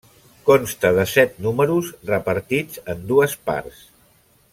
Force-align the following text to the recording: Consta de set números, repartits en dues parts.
Consta 0.45 0.91
de 0.99 1.03
set 1.11 1.35
números, 1.47 1.91
repartits 2.13 2.81
en 2.95 3.05
dues 3.13 3.37
parts. 3.51 3.85